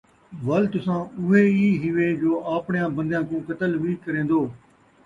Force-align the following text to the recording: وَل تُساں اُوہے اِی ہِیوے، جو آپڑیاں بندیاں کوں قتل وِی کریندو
وَل 0.47 0.63
تُساں 0.73 1.01
اُوہے 1.17 1.41
اِی 1.57 1.69
ہِیوے، 1.81 2.07
جو 2.21 2.31
آپڑیاں 2.55 2.87
بندیاں 2.95 3.23
کوں 3.27 3.41
قتل 3.47 3.71
وِی 3.81 3.93
کریندو 4.03 4.41